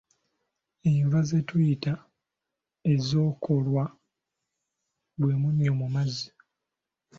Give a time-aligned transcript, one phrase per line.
[0.91, 1.93] Enva ze tuyita
[2.91, 3.85] ez’enkolwa
[5.19, 6.27] gwe munnyo mu mazzi.